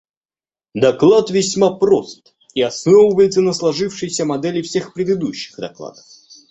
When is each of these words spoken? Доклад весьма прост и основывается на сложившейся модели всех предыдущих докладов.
Доклад 0.73 1.29
весьма 1.29 1.75
прост 1.77 2.33
и 2.55 2.61
основывается 2.63 3.41
на 3.41 3.53
сложившейся 3.53 4.25
модели 4.25 4.63
всех 4.63 4.93
предыдущих 4.95 5.57
докладов. 5.57 6.03